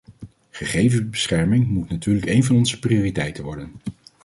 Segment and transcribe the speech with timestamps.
[0.49, 3.71] Gegevensbescherming moet natuurlijk een van onze prioriteiten worden.